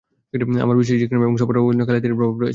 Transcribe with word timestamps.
আমার 0.63 0.77
বিশ্বাস, 0.77 0.97
ইকরামা 1.01 1.25
এবং 1.25 1.37
সফওয়ানের 1.37 1.63
উপর 1.75 1.87
খালিদেরই 1.87 2.15
প্রভাব 2.15 2.35
রয়েছে। 2.35 2.49